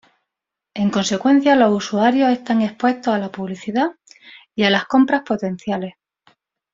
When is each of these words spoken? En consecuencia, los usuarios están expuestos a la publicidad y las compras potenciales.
En 0.73 0.89
consecuencia, 0.89 1.55
los 1.55 1.71
usuarios 1.71 2.31
están 2.31 2.63
expuestos 2.63 3.13
a 3.13 3.19
la 3.19 3.31
publicidad 3.31 3.91
y 4.55 4.63
las 4.67 4.85
compras 4.87 5.21
potenciales. 5.23 5.93